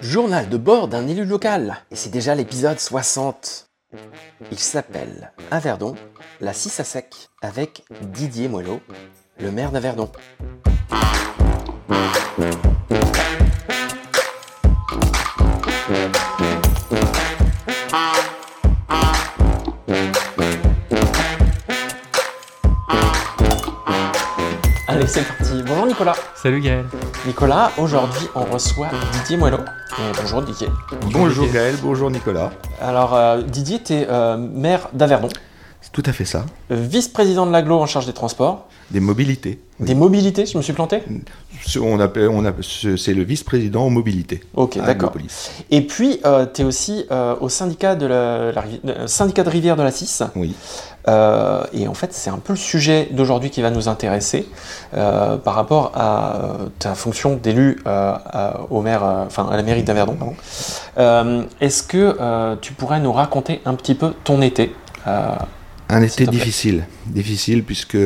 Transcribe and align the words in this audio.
Journal 0.00 0.48
de 0.48 0.56
bord 0.56 0.88
d'un 0.88 1.06
élu 1.08 1.24
local. 1.24 1.76
Et 1.90 1.96
c'est 1.96 2.10
déjà 2.10 2.34
l'épisode 2.34 2.78
60. 2.78 3.68
Il 4.50 4.58
s'appelle 4.58 5.32
Averdon, 5.50 5.94
la 6.40 6.52
6 6.52 6.80
à 6.80 6.84
sec, 6.84 7.28
avec 7.42 7.84
Didier 8.02 8.48
Moello, 8.48 8.80
le 9.38 9.50
maire 9.50 9.70
d'Averdon. 9.70 10.10
Allez, 24.88 25.06
c'est 25.06 25.26
parti. 25.26 25.62
Bonjour 25.66 25.86
Nicolas. 25.86 26.16
Salut 26.34 26.60
Gaël. 26.60 26.86
Nicolas, 27.26 27.70
aujourd'hui 27.78 28.26
on 28.34 28.44
reçoit 28.44 28.88
Didier 29.12 29.36
Moello. 29.36 29.58
Euh, 29.58 30.12
bonjour 30.20 30.42
Didier. 30.42 30.68
Bonjour 31.12 31.46
Gaël, 31.50 31.74
bonjour 31.82 32.10
Nicolas. 32.10 32.50
Alors 32.80 33.14
euh, 33.14 33.42
Didier, 33.42 33.82
tu 33.82 33.94
es 33.94 34.06
maire 34.36 34.88
d'Averdon, 34.92 35.28
C'est 35.80 35.92
tout 35.92 36.02
à 36.04 36.12
fait 36.12 36.26
ça. 36.26 36.44
euh, 36.70 36.74
vice-président 36.76 37.46
de 37.46 37.52
l'aglo 37.52 37.78
en 37.78 37.86
charge 37.86 38.04
des 38.06 38.12
transports, 38.12 38.66
Des 38.90 39.00
mobilités. 39.00 39.58
des 39.80 39.94
mobilités, 39.94 40.44
je 40.44 40.58
me 40.58 40.62
suis 40.62 40.74
planté 40.74 41.02
Ce- 41.64 41.78
On 41.78 41.98
appelle, 41.98 42.28
on 42.28 42.44
appelle- 42.44 42.62
ce- 42.64 42.96
c'est 42.98 43.14
le 43.14 43.22
vice-président 43.22 43.84
en 43.86 43.90
mobilité. 43.90 44.42
Ok, 44.54 44.76
à 44.76 44.82
d'accord. 44.82 45.12
Et 45.70 45.80
puis 45.86 46.20
tu 46.52 46.60
es 46.60 46.64
aussi 46.64 47.06
euh, 47.10 47.36
au 47.40 47.48
syndicat 47.48 47.94
de, 47.96 48.04
la, 48.06 48.52
la 48.52 48.60
rivi- 48.60 48.80
euh, 48.86 49.06
syndicat 49.06 49.44
de 49.44 49.50
rivière 49.50 49.76
de 49.76 49.82
la 49.82 49.90
6. 49.92 50.22
Oui. 50.36 50.54
Euh, 51.06 51.62
et 51.74 51.86
en 51.86 51.92
fait, 51.94 52.14
c'est 52.14 52.30
un 52.30 52.38
peu 52.38 52.54
le 52.54 52.58
sujet 52.58 53.08
d'aujourd'hui 53.10 53.50
qui 53.50 53.60
va 53.60 53.70
nous 53.70 53.88
intéresser 53.88 54.48
euh, 54.94 55.36
par 55.36 55.54
rapport 55.54 55.92
à 55.94 56.36
euh, 56.36 56.66
ta 56.78 56.94
fonction 56.94 57.36
d'élu 57.36 57.78
à- 57.84 58.60
au 58.70 58.80
maire, 58.80 59.02
enfin 59.26 59.46
à 59.50 59.56
la 59.56 59.62
mairie 59.62 59.82
d'Averdon. 59.82 60.16
Est-ce 61.60 61.82
que 61.82 62.56
tu 62.60 62.72
pourrais 62.72 63.00
nous 63.00 63.12
raconter 63.12 63.60
un 63.64 63.74
petit 63.74 63.94
peu 63.94 64.12
ton 64.24 64.40
été 64.40 64.74
Un 65.06 66.02
été 66.02 66.26
difficile, 66.26 66.86
difficile 67.06 67.64
puisque 67.64 67.98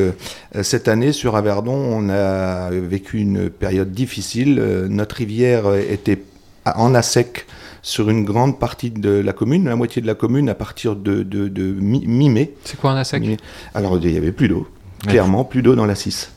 cette 0.61 0.87
année 0.87 1.13
sur 1.13 1.35
Averdon, 1.37 1.73
on 1.75 2.09
a 2.09 2.69
vécu 2.71 3.19
une 3.19 3.49
période 3.49 3.91
difficile. 3.91 4.55
Notre 4.89 5.15
rivière 5.15 5.73
était 5.75 6.21
à- 6.65 6.79
en 6.79 7.01
sec 7.01 7.45
sur 7.81 8.09
une 8.09 8.23
grande 8.25 8.59
partie 8.59 8.91
de 8.91 9.09
la 9.09 9.33
commune, 9.33 9.65
la 9.65 9.75
moitié 9.75 10.01
de 10.01 10.07
la 10.07 10.15
commune 10.15 10.49
à 10.49 10.55
partir 10.55 10.95
de, 10.95 11.23
de- 11.23 11.47
de 11.47 11.63
mi- 11.63 12.05
mi-mai. 12.05 12.53
C'est 12.65 12.79
quoi 12.79 12.91
un 12.91 12.97
ASEC 12.97 13.21
Alors 13.73 13.97
il 14.01 14.11
y 14.11 14.17
avait 14.17 14.31
plus 14.31 14.47
d'eau, 14.49 14.67
clairement 15.07 15.43
plus 15.45 15.61
d'eau 15.61 15.75
dans 15.75 15.85
la 15.85 15.95
6. 15.95 16.31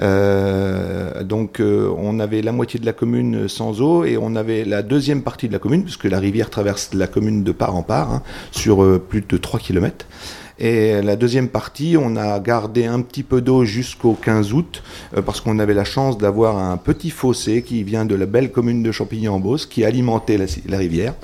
Euh, 0.00 1.22
donc 1.22 1.60
euh, 1.60 1.88
on 1.96 2.18
avait 2.18 2.42
la 2.42 2.52
moitié 2.52 2.80
de 2.80 2.86
la 2.86 2.92
commune 2.92 3.48
sans 3.48 3.80
eau 3.80 4.04
et 4.04 4.16
on 4.16 4.34
avait 4.36 4.64
la 4.64 4.82
deuxième 4.82 5.22
partie 5.22 5.46
de 5.48 5.52
la 5.52 5.58
commune, 5.58 5.82
puisque 5.84 6.04
la 6.04 6.18
rivière 6.18 6.50
traverse 6.50 6.90
la 6.94 7.06
commune 7.06 7.44
de 7.44 7.52
part 7.52 7.76
en 7.76 7.82
part, 7.82 8.12
hein, 8.12 8.22
sur 8.50 8.82
euh, 8.82 8.98
plus 8.98 9.20
de 9.22 9.36
3 9.36 9.60
km. 9.60 10.06
Et 10.58 11.02
la 11.02 11.16
deuxième 11.16 11.48
partie, 11.48 11.96
on 12.00 12.14
a 12.14 12.38
gardé 12.38 12.86
un 12.86 13.00
petit 13.00 13.24
peu 13.24 13.40
d'eau 13.40 13.64
jusqu'au 13.64 14.12
15 14.12 14.52
août, 14.52 14.82
euh, 15.16 15.22
parce 15.22 15.40
qu'on 15.40 15.58
avait 15.58 15.74
la 15.74 15.84
chance 15.84 16.16
d'avoir 16.16 16.58
un 16.58 16.76
petit 16.76 17.10
fossé 17.10 17.62
qui 17.62 17.82
vient 17.82 18.04
de 18.04 18.14
la 18.14 18.26
belle 18.26 18.52
commune 18.52 18.82
de 18.82 18.92
Champigny-en-Beauce, 18.92 19.66
qui 19.66 19.84
alimentait 19.84 20.38
la, 20.38 20.78
rivière. 20.78 21.14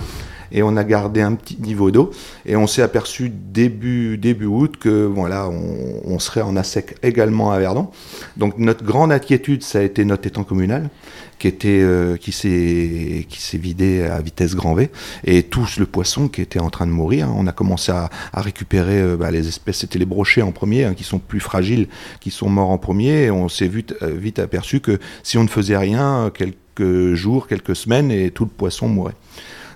Et 0.53 0.64
on 0.64 0.77
a 0.77 0.83
gardé 0.83 1.20
un 1.20 1.34
petit 1.34 1.56
niveau 1.61 1.92
d'eau. 1.92 2.11
Et 2.45 2.56
on 2.56 2.67
s'est 2.67 2.83
aperçu 2.83 3.31
début, 3.31 4.19
août 4.47 4.75
que 4.81 5.06
voilà, 5.06 5.48
on, 5.48 6.19
serait 6.19 6.42
en 6.42 6.56
ASEC 6.56 6.97
également 7.05 7.53
à 7.53 7.61
Verdon. 7.61 7.89
Donc 8.36 8.59
notre 8.59 8.84
grande 8.84 9.12
inquiétude, 9.12 9.62
ça 9.62 9.81
a 9.81 9.83
été 9.83 10.05
notre 10.05 10.27
étang 10.27 10.45
communal, 10.45 10.91
qui 11.39 11.48
était, 11.48 11.81
euh, 11.81 12.17
qui 12.17 12.33
s'est, 12.33 13.27
qui 13.28 13.41
s'est 13.41 13.59
vidé 13.59 14.03
à 14.03 14.20
vitesse 14.20 14.55
grand 14.55 14.75
V, 14.75 14.91
et 15.25 15.42
tout 15.42 15.67
le 15.78 15.87
poisson 15.87 16.28
qui 16.28 16.42
était 16.42 16.61
en 16.61 16.70
train 16.70 16.87
de 16.87 16.92
mourir. 16.92 17.33
On 17.34 17.47
a 17.47 17.53
commencé 17.53 17.91
à, 17.92 18.11
à 18.33 18.41
récupérer 18.42 19.00
euh, 19.00 19.17
bah, 19.17 19.31
les 19.31 19.48
espèces, 19.48 19.78
c'était 19.78 19.98
les 19.98 20.05
brochets 20.05 20.42
en 20.42 20.53
premier, 20.53 20.84
hein, 20.84 20.95
qui 20.95 21.05
sont 21.05 21.19
plus 21.19 21.41
fragiles, 21.41 21.88
qui 22.21 22.31
sont 22.31 22.49
morts 22.49 22.71
en 22.71 22.78
premier. 22.78 23.25
Et 23.25 23.31
on 23.31 23.49
s'est 23.49 23.69
vite, 23.69 23.94
euh, 24.03 24.15
vite 24.16 24.38
aperçu 24.38 24.81
que 24.81 24.99
si 25.22 25.38
on 25.38 25.43
ne 25.43 25.49
faisait 25.49 25.76
rien, 25.76 26.31
quelques 26.34 27.15
jours, 27.15 27.49
quelques 27.49 27.76
semaines, 27.76 28.10
et 28.10 28.31
tout 28.31 28.44
le 28.44 28.50
poisson 28.50 28.88
mourait. 28.88 29.16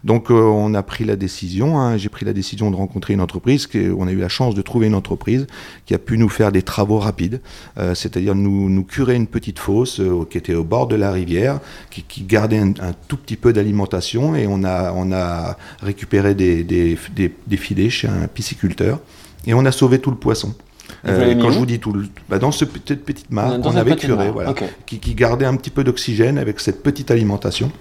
Donc 0.04 0.30
euh, 0.30 0.34
on 0.34 0.74
a 0.74 0.82
pris 0.82 1.04
la 1.04 1.16
décision, 1.16 1.78
hein, 1.80 1.96
j'ai 1.96 2.10
pris 2.10 2.26
la 2.26 2.34
décision 2.34 2.70
de 2.70 2.76
rencontrer 2.76 3.14
une 3.14 3.22
entreprise, 3.22 3.66
qui, 3.66 3.88
on 3.96 4.06
a 4.06 4.12
eu 4.12 4.18
la 4.18 4.28
chance 4.28 4.54
de 4.54 4.60
trouver 4.60 4.86
une 4.86 4.94
entreprise 4.94 5.46
qui 5.86 5.94
a 5.94 5.98
pu 5.98 6.18
nous 6.18 6.28
faire 6.28 6.52
des 6.52 6.60
travaux 6.62 6.98
rapides, 6.98 7.40
euh, 7.78 7.94
c'est-à-dire 7.94 8.34
nous, 8.34 8.68
nous 8.68 8.84
curer 8.84 9.14
une 9.14 9.26
petite 9.26 9.58
fosse 9.58 10.00
euh, 10.00 10.26
qui 10.28 10.36
était 10.36 10.54
au 10.54 10.62
bord 10.62 10.88
de 10.88 10.94
la 10.96 11.10
rivière, 11.10 11.58
qui, 11.90 12.02
qui 12.02 12.22
gardait 12.22 12.58
un, 12.58 12.70
un 12.80 12.92
tout 13.08 13.16
petit 13.16 13.36
peu 13.36 13.52
d'alimentation 13.54 14.34
et 14.36 14.46
on 14.46 14.62
a, 14.62 14.92
on 14.92 15.10
a 15.10 15.56
récupéré 15.80 16.34
des, 16.34 16.64
des, 16.64 16.98
des, 17.16 17.32
des 17.46 17.56
filets 17.56 17.88
chez 17.90 18.06
un 18.08 18.28
pisciculteur 18.28 19.00
et 19.46 19.54
on 19.54 19.64
a 19.64 19.72
sauvé 19.72 19.98
tout 20.00 20.10
le 20.10 20.16
poisson. 20.18 20.54
Mis 21.34 21.38
quand 21.40 21.50
je 21.50 21.58
vous 21.58 21.66
dis 21.66 21.78
tout, 21.80 21.92
le- 21.94 22.06
bah, 22.28 22.38
dans 22.38 22.52
cette 22.52 22.72
petite, 22.72 23.04
petite 23.04 23.30
mare 23.30 23.58
qu'on 23.62 23.70
avait 23.80 23.92
petite 23.94 24.06
curé, 24.10 24.24
mare, 24.26 24.32
voilà, 24.34 24.50
ok. 24.50 24.64
qui, 24.84 24.98
qui 24.98 25.14
gardait 25.14 25.46
un 25.46 25.56
petit 25.56 25.70
peu 25.70 25.82
d'oxygène 25.82 26.36
avec 26.36 26.60
cette 26.60 26.82
petite 26.82 27.10
alimentation. 27.10 27.72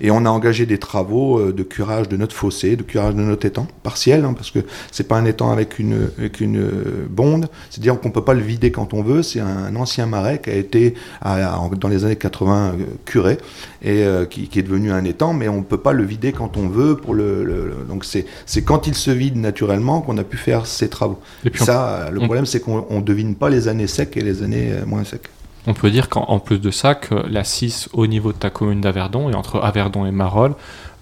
Et 0.00 0.10
on 0.10 0.24
a 0.26 0.30
engagé 0.30 0.66
des 0.66 0.78
travaux 0.78 1.38
euh, 1.38 1.52
de 1.52 1.62
curage 1.62 2.08
de 2.08 2.16
notre 2.16 2.34
fossé, 2.34 2.76
de 2.76 2.82
curage 2.82 3.14
de 3.14 3.20
notre 3.22 3.46
étang, 3.46 3.66
partiel, 3.82 4.24
hein, 4.24 4.32
parce 4.34 4.50
que 4.50 4.60
c'est 4.90 5.06
pas 5.08 5.16
un 5.16 5.24
étang 5.24 5.50
avec 5.52 5.78
une, 5.78 6.08
avec 6.18 6.40
une 6.40 6.58
euh, 6.58 7.06
bonde, 7.08 7.48
c'est-à-dire 7.70 7.98
qu'on 8.00 8.10
peut 8.10 8.24
pas 8.24 8.34
le 8.34 8.40
vider 8.42 8.70
quand 8.72 8.94
on 8.94 9.02
veut, 9.02 9.22
c'est 9.22 9.40
un 9.40 9.74
ancien 9.76 10.06
marais 10.06 10.40
qui 10.42 10.50
a 10.50 10.54
été, 10.54 10.94
à- 11.20 11.58
dans 11.78 11.88
les 11.88 12.04
années 12.04 12.16
80, 12.16 12.72
euh, 12.78 12.84
curé, 13.04 13.38
et 13.82 14.04
euh, 14.04 14.24
qui, 14.24 14.48
qui 14.48 14.58
est 14.58 14.62
devenu 14.62 14.90
un 14.92 15.04
étang, 15.04 15.32
mais 15.34 15.48
on 15.48 15.62
peut 15.62 15.78
pas 15.78 15.92
le 15.92 16.04
vider 16.04 16.32
quand 16.32 16.56
on 16.56 16.68
veut, 16.68 16.96
pour 16.96 17.14
le, 17.14 17.44
le- 17.44 17.66
le- 17.66 17.84
donc 17.88 18.04
c'est 18.04 18.26
c'est 18.46 18.62
quand 18.62 18.86
il 18.86 18.94
se 18.94 19.10
vide 19.10 19.36
naturellement 19.36 20.00
qu'on 20.00 20.16
a 20.18 20.24
pu 20.24 20.36
faire 20.36 20.66
ces 20.66 20.88
travaux. 20.88 21.18
Et 21.44 21.50
puis 21.50 21.62
Ça, 21.64 22.10
le 22.10 22.18
problème, 22.20 22.46
c'est 22.46 22.60
qu'on 22.60 22.86
on 22.90 23.00
devine 23.00 23.34
pas 23.34 23.50
les 23.50 23.68
années 23.68 23.86
secs 23.86 24.16
et 24.16 24.20
les 24.20 24.42
années 24.42 24.72
moins 24.86 25.04
secs. 25.04 25.28
On 25.66 25.74
peut 25.74 25.90
dire 25.90 26.08
qu'en 26.08 26.22
en 26.24 26.40
plus 26.40 26.58
de 26.58 26.70
ça, 26.70 26.94
que 26.94 27.14
la 27.30 27.44
6 27.44 27.88
au 27.92 28.06
niveau 28.06 28.32
de 28.32 28.38
ta 28.38 28.50
commune 28.50 28.80
d'Averdon 28.80 29.30
et 29.30 29.34
entre 29.34 29.60
Averdon 29.60 30.04
et 30.06 30.10
Marolles 30.10 30.54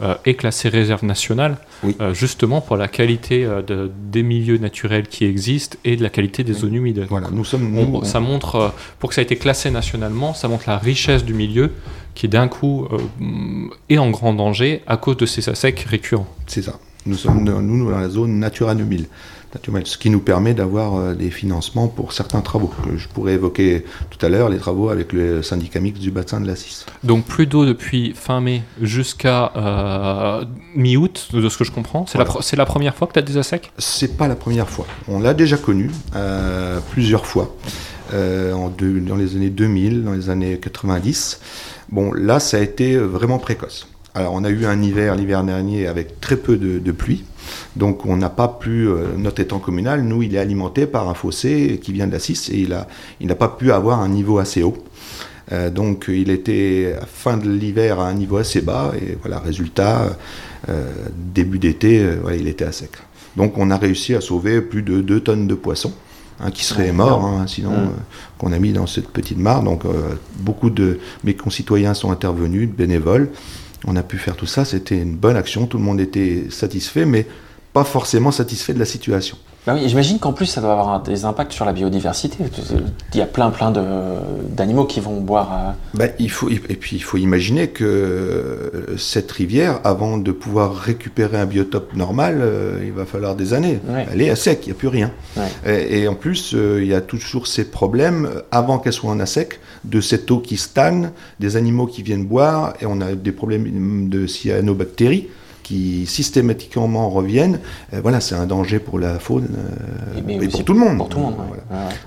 euh, 0.02 0.14
est 0.24 0.34
classée 0.34 0.68
réserve 0.68 1.04
nationale, 1.04 1.56
Oui. 1.82 1.94
euh, 2.00 2.12
justement 2.14 2.60
pour 2.60 2.76
la 2.76 2.88
qualité 2.88 3.44
euh, 3.44 3.62
de- 3.62 3.90
des 4.10 4.22
milieux 4.22 4.58
naturels 4.58 5.06
qui 5.08 5.24
existent 5.24 5.76
et 5.84 5.96
de 5.96 6.02
la 6.02 6.08
qualité 6.10 6.42
des 6.44 6.52
Oui. 6.54 6.58
zones 6.60 6.74
humides. 6.74 7.06
Voilà, 7.08 7.28
nous 7.32 7.44
sommes. 7.44 7.76
On- 7.76 7.86
nous, 7.86 7.98
on- 7.98 8.04
ça 8.04 8.20
montre, 8.20 8.72
pour 8.98 9.08
que 9.10 9.14
ça 9.14 9.20
ait 9.22 9.24
été 9.24 9.36
classé 9.36 9.70
nationalement, 9.70 10.34
ça 10.34 10.48
montre 10.48 10.64
la 10.66 10.78
richesse 10.78 11.24
du 11.24 11.34
milieu 11.34 11.72
qui 12.14 12.28
d'un 12.28 12.48
coup 12.48 12.86
est 13.88 13.98
en 13.98 14.10
grand 14.10 14.32
danger 14.34 14.82
à 14.86 14.96
cause 14.96 15.16
de 15.16 15.26
ces 15.26 15.48
ASEC 15.48 15.80
récurrents. 15.80 16.26
C'est 16.46 16.62
ça. 16.62 16.78
Nous 17.06 17.16
sommes 17.16 17.44
dans- 17.44 17.60
nous, 17.62 17.90
dans 17.90 17.98
la 17.98 18.08
zone 18.10 18.38
Natura 18.38 18.74
2000. 18.74 19.06
Natura 19.52 19.78
2000, 19.78 19.86
ce 19.86 19.98
qui 19.98 20.10
nous 20.10 20.20
permet 20.20 20.54
d'avoir 20.54 20.96
euh, 20.96 21.14
des 21.14 21.30
financements 21.30 21.88
pour 21.88 22.12
certains 22.12 22.40
travaux. 22.40 22.68
que 22.68 22.96
Je 22.96 23.08
pourrais 23.08 23.32
évoquer 23.34 23.84
tout 24.10 24.24
à 24.24 24.28
l'heure 24.28 24.48
les 24.48 24.58
travaux 24.58 24.90
avec 24.90 25.12
le 25.12 25.42
syndicat 25.42 25.80
mixte 25.80 26.00
du 26.00 26.10
bassin 26.10 26.40
de 26.40 26.46
la 26.46 26.54
6. 26.56 26.86
Donc 27.04 27.24
plus 27.24 27.46
d'eau 27.46 27.66
depuis 27.66 28.12
fin 28.14 28.40
mai 28.40 28.62
jusqu'à 28.80 29.52
euh, 29.56 30.44
mi-août, 30.76 31.28
de 31.32 31.48
ce 31.48 31.58
que 31.58 31.64
je 31.64 31.72
comprends. 31.72 32.06
C'est 32.06 32.18
la, 32.18 32.24
Voilà. 32.24 32.66
première 32.66 32.94
fois 32.94 33.08
que 33.08 33.14
tu 33.14 33.18
as 33.18 33.22
des 33.22 33.36
ASEC 33.38 33.72
C'est 33.78 34.16
pas 34.16 34.28
la 34.28 34.36
première 34.36 34.68
fois. 34.68 34.86
On 35.08 35.18
l'a 35.20 35.34
déjà 35.34 35.56
connu 35.56 35.90
euh, 36.14 36.78
plusieurs 36.90 37.26
fois. 37.26 37.54
euh, 38.12 38.52
en 38.54 38.70
deux- 38.70 38.98
dans 39.00 39.14
les 39.14 39.36
années 39.36 39.50
2000, 39.50 40.02
dans 40.02 40.12
les 40.12 40.30
années 40.30 40.58
90. 40.58 41.40
Bon, 41.90 42.12
là, 42.12 42.40
ça 42.40 42.56
a 42.56 42.60
été 42.60 42.96
vraiment 42.96 43.38
précoce. 43.38 43.86
Alors, 44.14 44.32
on 44.34 44.42
a 44.44 44.50
eu 44.50 44.64
un 44.66 44.80
hiver, 44.82 45.14
l'hiver 45.14 45.44
dernier, 45.44 45.86
avec 45.86 46.20
très 46.20 46.36
peu 46.36 46.56
de, 46.56 46.78
de 46.78 46.92
pluie. 46.92 47.24
Donc, 47.76 48.06
on 48.06 48.16
n'a 48.16 48.28
pas 48.30 48.48
pu, 48.48 48.88
euh, 48.88 49.06
notre 49.16 49.40
étang 49.40 49.58
communal, 49.60 50.02
nous, 50.02 50.22
il 50.22 50.34
est 50.34 50.38
alimenté 50.38 50.86
par 50.86 51.08
un 51.08 51.14
fossé 51.14 51.78
qui 51.82 51.92
vient 51.92 52.06
de 52.06 52.12
la 52.12 52.18
6 52.18 52.50
et 52.52 52.68
il 53.20 53.26
n'a 53.26 53.34
pas 53.34 53.48
pu 53.48 53.70
avoir 53.72 54.00
un 54.00 54.08
niveau 54.08 54.38
assez 54.38 54.62
haut. 54.62 54.76
Euh, 55.52 55.70
donc, 55.70 56.06
il 56.08 56.30
était 56.30 56.94
à 57.00 57.06
fin 57.06 57.36
de 57.36 57.48
l'hiver 57.48 58.00
à 58.00 58.08
un 58.08 58.14
niveau 58.14 58.36
assez 58.36 58.60
bas 58.60 58.92
et 59.00 59.16
voilà, 59.22 59.38
résultat, 59.40 60.16
euh, 60.68 60.90
début 61.16 61.58
d'été, 61.58 62.04
il 62.36 62.48
était 62.48 62.64
à 62.64 62.72
sec. 62.72 62.90
Donc, 63.36 63.58
on 63.58 63.70
a 63.70 63.76
réussi 63.76 64.14
à 64.14 64.20
sauver 64.20 64.60
plus 64.60 64.82
de 64.82 65.00
2 65.00 65.20
tonnes 65.20 65.46
de 65.46 65.54
poissons. 65.54 65.92
hein, 66.42 66.50
qui 66.50 66.64
seraient 66.64 66.84
Ouais, 66.86 66.92
morts, 66.92 67.22
hein, 67.26 67.44
sinon, 67.46 67.70
Mm. 67.72 67.74
euh, 67.74 67.88
qu'on 68.38 68.52
a 68.52 68.58
mis 68.58 68.72
dans 68.72 68.86
cette 68.86 69.08
petite 69.08 69.36
mare. 69.36 69.62
Donc, 69.62 69.84
euh, 69.84 70.14
beaucoup 70.38 70.70
de 70.70 70.98
mes 71.22 71.34
concitoyens 71.34 71.92
sont 71.92 72.10
intervenus, 72.10 72.66
de 72.66 72.72
bénévoles. 72.72 73.28
On 73.86 73.96
a 73.96 74.02
pu 74.02 74.18
faire 74.18 74.36
tout 74.36 74.46
ça. 74.46 74.64
C'était 74.64 74.98
une 74.98 75.16
bonne 75.16 75.36
action. 75.36 75.66
Tout 75.66 75.78
le 75.78 75.84
monde 75.84 76.00
était 76.00 76.46
satisfait, 76.50 77.04
mais 77.04 77.26
pas 77.72 77.84
forcément 77.84 78.30
satisfait 78.30 78.74
de 78.74 78.78
la 78.78 78.84
situation. 78.84 79.38
Bah 79.66 79.74
oui, 79.74 79.86
j'imagine 79.86 80.18
qu'en 80.18 80.32
plus 80.32 80.46
ça 80.46 80.62
doit 80.62 80.72
avoir 80.72 81.02
des 81.02 81.26
impacts 81.26 81.52
sur 81.52 81.66
la 81.66 81.74
biodiversité. 81.74 82.38
Il 83.12 83.18
y 83.18 83.20
a 83.20 83.26
plein 83.26 83.50
plein 83.50 83.70
d'animaux 83.70 84.86
qui 84.86 85.00
vont 85.00 85.20
boire. 85.20 85.52
Euh, 85.52 85.70
bah, 85.92 86.06
il 86.18 86.30
faut, 86.30 86.48
et 86.48 86.58
puis 86.58 86.96
il 86.96 87.02
faut 87.02 87.18
imaginer 87.18 87.68
que 87.68 87.84
euh, 87.84 88.96
cette 88.96 89.30
rivière, 89.30 89.80
avant 89.84 90.16
de 90.16 90.32
pouvoir 90.32 90.74
récupérer 90.74 91.38
un 91.38 91.44
biotope 91.44 91.94
normal, 91.94 92.38
euh, 92.40 92.80
il 92.82 92.92
va 92.92 93.04
falloir 93.04 93.34
des 93.34 93.52
années. 93.52 93.80
Elle 94.10 94.22
est 94.22 94.30
à 94.30 94.36
sec, 94.36 94.60
il 94.62 94.70
n'y 94.70 94.72
a 94.72 94.78
plus 94.78 94.88
rien. 94.88 95.10
Et, 95.66 96.08
en 96.08 96.14
plus, 96.14 96.54
il 96.54 96.86
y 96.86 96.94
a 96.94 97.00
toujours 97.00 97.46
ces 97.46 97.64
problèmes, 97.64 98.30
avant 98.50 98.78
qu'elle 98.78 98.92
soit 98.92 99.10
en 99.10 99.20
à 99.20 99.26
sec, 99.26 99.60
de 99.84 100.00
cette 100.00 100.30
eau 100.30 100.38
qui 100.38 100.56
stagne, 100.56 101.10
des 101.38 101.56
animaux 101.56 101.86
qui 101.86 102.02
viennent 102.02 102.24
boire, 102.24 102.74
et 102.80 102.86
on 102.86 103.00
a 103.00 103.12
des 103.12 103.32
problèmes 103.32 104.08
de 104.08 104.26
cyanobactéries 104.26 105.28
qui 105.70 106.04
systématiquement 106.04 107.08
reviennent, 107.08 107.60
euh, 107.94 108.00
voilà, 108.00 108.20
c'est 108.20 108.34
un 108.34 108.46
danger 108.46 108.80
pour 108.80 108.98
la 108.98 109.20
faune 109.20 109.50
euh, 109.56 110.42
et, 110.42 110.48
pour 110.48 110.64
tout 110.64 110.72
le 110.72 110.80
monde. 110.80 111.08
tout 111.08 111.18
le 111.18 111.24
monde 111.24 111.36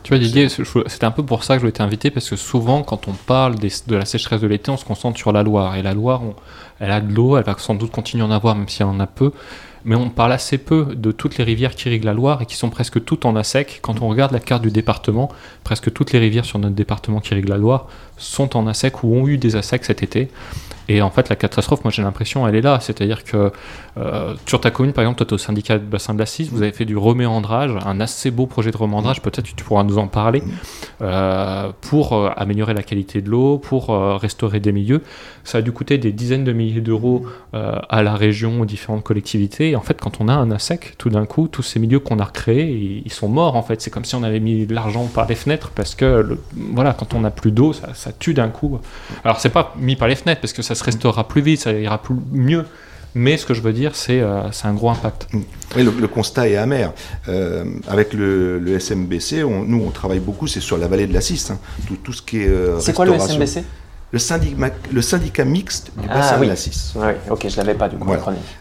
Tu 0.04 0.10
vois, 0.10 0.18
Didier, 0.20 0.50
c'était 0.50 1.06
un 1.06 1.12
peu 1.12 1.24
pour 1.24 1.46
ça 1.46 1.56
que 1.56 1.64
je 1.64 1.68
été 1.68 1.82
invité, 1.82 2.12
parce 2.12 2.30
que 2.30 2.36
souvent, 2.36 2.84
quand 2.84 3.08
on 3.08 3.14
parle 3.14 3.56
de 3.56 3.96
la 3.96 4.04
sécheresse 4.04 4.42
de 4.42 4.48
l'été, 4.48 4.70
on 4.70 4.76
se 4.76 4.84
concentre 4.84 5.18
sur 5.18 5.32
la 5.32 5.44
Loire. 5.44 5.78
Et 5.78 5.82
la 5.82 5.94
Loire, 5.94 6.22
elle 6.82 6.92
a 6.92 7.00
de 7.00 7.14
l'eau, 7.14 7.38
elle 7.38 7.46
va 7.46 7.56
sans 7.58 7.76
doute 7.76 7.92
continuer 7.92 8.24
à 8.24 8.28
en 8.28 8.32
avoir, 8.32 8.54
même 8.58 8.68
si 8.68 8.82
elle 8.82 8.90
en 8.90 9.00
a 9.00 9.08
peu 9.08 9.32
mais 9.86 9.96
on 9.96 10.10
parle 10.10 10.32
assez 10.32 10.58
peu 10.58 10.96
de 10.96 11.12
toutes 11.12 11.38
les 11.38 11.44
rivières 11.44 11.76
qui 11.76 11.90
irriguent 11.90 12.06
la 12.06 12.14
Loire 12.14 12.42
et 12.42 12.46
qui 12.46 12.56
sont 12.56 12.70
presque 12.70 13.04
toutes 13.04 13.26
en 13.26 13.36
assec. 13.36 13.80
Quand 13.82 14.02
on 14.02 14.08
regarde 14.08 14.32
la 14.32 14.40
carte 14.40 14.62
du 14.62 14.72
département, 14.72 15.30
presque 15.66 15.92
toutes 15.92 16.14
les 16.14 16.20
rivières 16.20 16.46
sur 16.46 16.58
notre 16.58 16.76
département 16.76 17.20
qui 17.20 17.34
irriguent 17.34 17.50
la 17.50 17.58
Loire 17.58 17.88
sont 18.18 18.56
en 18.56 18.66
assec 18.66 19.04
ou 19.04 19.14
ont 19.14 19.28
eu 19.28 19.38
des 19.38 19.58
assecs 19.58 19.84
cet 19.84 20.02
été. 20.02 20.30
Et 20.90 21.02
en 21.02 21.10
fait, 21.10 21.30
la 21.30 21.36
catastrophe, 21.36 21.84
moi 21.84 21.92
j'ai 21.92 22.02
l'impression, 22.02 22.48
elle 22.48 22.56
est 22.56 22.62
là. 22.62 22.80
C'est-à-dire 22.82 23.24
que 23.24 23.52
euh, 23.98 24.34
sur 24.46 24.60
ta 24.60 24.72
commune, 24.72 24.94
par 24.94 25.04
exemple, 25.04 25.18
toi, 25.18 25.26
tu 25.26 25.32
es 25.32 25.36
au 25.36 25.38
syndicat 25.38 25.78
de 25.78 25.86
bassin 25.86 26.14
de 26.14 26.20
la 26.20 26.26
Cisse, 26.26 26.50
vous 26.50 26.62
avez 26.62 26.72
fait 26.72 26.86
du 26.86 26.98
reméandrage, 26.98 27.72
un 27.86 28.00
assez 28.00 28.32
beau 28.32 28.48
projet 28.48 28.72
de 28.72 28.78
reméandrage, 28.78 29.22
peut-être 29.22 29.44
tu 29.44 29.64
pourras 29.64 29.84
nous 29.84 29.98
en 29.98 30.08
parler, 30.08 30.44
euh, 31.02 31.72
pour 31.82 32.14
euh, 32.14 32.32
améliorer 32.36 32.74
la 32.74 32.84
qualité 32.84 33.22
de 33.22 33.30
l'eau, 33.30 33.58
pour 33.58 33.88
restaurer 34.20 34.60
des 34.60 34.72
milieux. 34.72 35.02
Ça 35.44 35.60
a 35.60 35.62
dû 35.62 35.72
coûter 35.72 35.98
des 35.98 36.12
dizaines 36.12 36.44
de 36.44 36.54
milliers 36.54 36.82
d'euros 36.82 37.26
à 37.54 38.04
la 38.04 38.16
région, 38.16 38.62
aux 38.62 38.66
différentes 38.66 39.04
collectivités. 39.04 39.72
Et 39.72 39.76
en 39.76 39.82
fait, 39.82 40.00
quand 40.00 40.20
on 40.20 40.28
a 40.28 40.34
un 40.34 40.52
ASEC, 40.52 40.96
tout 40.98 41.10
d'un 41.10 41.26
coup, 41.26 41.48
tous 41.48 41.62
ces 41.62 41.80
milieux 41.80 42.00
qu'on 42.00 42.20
a 42.20 42.24
recréés, 42.24 43.02
ils, 43.06 43.12
sont 43.12 43.28
morts 43.28 43.56
en 43.56 43.64
fait. 43.64 43.82
C'est 43.82 43.92
comme 43.92 44.06
si 44.06 44.16
on 44.16 44.24
avait 44.24 44.40
mis 44.40 44.66
de 44.66 44.74
l'argent 44.74 45.06
par 45.06 45.28
les 45.28 45.36
fenêtres, 45.36 45.72
parce 45.76 45.96
que 45.96 46.38
voilà, 46.74 46.94
quand 46.94 47.14
on 47.14 47.22
n'a 47.22 47.32
plus 47.32 47.52
d'eau, 47.52 47.74
ça, 47.74 48.12
tue 48.18 48.34
d'un 48.34 48.50
coup. 48.50 48.80
Alors, 49.24 49.40
c'est 49.40 49.50
pas 49.50 49.74
mis 49.78 49.96
par 49.96 50.08
les 50.08 50.16
fenêtres, 50.16 50.42
parce 50.42 50.54
que 50.54 50.62
ça 50.62 50.76
se 50.84 50.86
restaurera 50.86 51.28
plus 51.28 51.42
vite, 51.42 51.62
ça 51.62 51.72
ira 51.72 52.02
plus, 52.02 52.16
mieux. 52.32 52.66
Mais 53.16 53.38
ce 53.38 53.46
que 53.46 53.54
je 53.54 53.62
veux 53.62 53.74
dire, 53.74 53.96
c'est 53.96 54.22
euh, 54.22 54.50
un 54.64 54.74
gros 54.74 54.90
impact. 54.90 55.28
Oui, 55.76 55.84
le, 55.84 56.08
constat 56.08 56.50
est 56.50 56.56
amer. 56.56 56.94
Euh, 57.28 57.64
avec 57.88 58.14
le, 58.14 58.58
le 58.58 58.80
SMBC, 58.80 59.44
on, 59.44 59.64
nous, 59.66 59.84
on 59.86 59.92
travaille 59.92 60.20
beaucoup, 60.20 60.48
c'est 60.48 60.60
sur 60.60 60.78
la 60.78 60.88
vallée 60.88 61.06
de 61.06 61.14
la 61.14 61.22
Cisse. 61.22 61.52
Hein. 61.52 61.60
Tout, 61.88 61.98
tout, 61.98 62.14
ce 62.14 62.22
qui 62.24 62.42
est. 62.42 62.48
Euh, 62.48 62.80
c'est 62.80 62.94
quoi 62.94 63.06
le 63.06 63.14
SMBC 63.14 63.64
le 64.14 64.20
syndicat, 64.20 64.70
le 64.92 65.02
syndicat 65.02 65.44
mixte 65.44 65.92
du 65.98 66.08
ah 66.08 66.14
bassin 66.14 66.40
de 66.40 66.46
la 66.46 66.56
Cisse. 66.56 66.94
Oui, 66.96 67.08
ok, 67.32 67.48
je 67.50 67.60
ne 67.60 67.66
l'avais 67.66 67.74
pas 67.74 67.90
du 67.90 67.98
coup. 67.98 68.12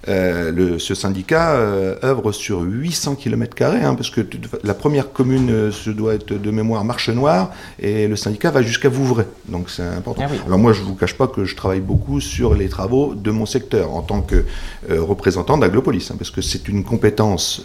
Euh, 0.09 0.51
le, 0.51 0.79
ce 0.79 0.95
syndicat 0.95 1.53
euh, 1.53 1.95
œuvre 2.03 2.33
sur 2.33 2.63
800 2.63 3.17
km, 3.17 3.63
hein, 3.63 3.95
parce 3.95 4.09
que 4.09 4.23
la 4.65 4.73
première 4.73 5.13
commune 5.13 5.51
euh, 5.51 5.71
se 5.71 5.91
doit 5.91 6.15
être 6.15 6.33
de 6.33 6.51
mémoire 6.51 6.87
Marche 6.87 7.11
Noire, 7.11 7.51
et 7.79 8.09
le 8.09 8.17
syndicat 8.17 8.51
va 8.51 8.63
jusqu'à 8.63 8.89
Vouvray. 8.89 9.27
Donc 9.47 9.69
c'est 9.69 9.83
important. 9.83 10.23
Ah 10.25 10.33
Alors 10.47 10.59
moi, 10.59 10.73
je 10.73 10.81
ne 10.81 10.87
vous 10.87 10.95
cache 10.95 11.19
pas 11.19 11.27
que 11.27 11.45
je 11.45 11.55
travaille 11.55 11.81
beaucoup 11.81 12.23
sur 12.23 12.55
les 12.55 12.71
travaux 12.71 13.15
de 13.15 13.31
mon 13.31 13.45
secteur 13.45 13.93
en 13.95 14.01
tant 14.01 14.23
que 14.23 14.47
représentant 14.89 15.59
d'Aglopolis, 15.59 16.11
hein, 16.11 16.15
parce 16.17 16.31
que 16.31 16.41
c'est 16.41 16.67
une 16.67 16.83
compétence 16.83 17.63